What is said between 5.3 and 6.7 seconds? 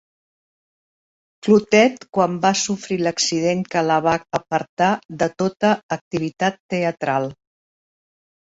tota activitat